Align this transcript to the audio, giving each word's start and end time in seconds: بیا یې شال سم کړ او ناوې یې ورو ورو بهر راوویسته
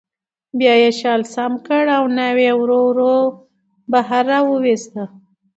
بیا 0.59 0.73
یې 0.81 0.91
شال 0.99 1.21
سم 1.33 1.53
کړ 1.67 1.83
او 1.97 2.03
ناوې 2.17 2.43
یې 2.49 2.53
ورو 2.61 2.79
ورو 2.89 3.13
بهر 3.91 4.23
راوویسته 4.31 5.03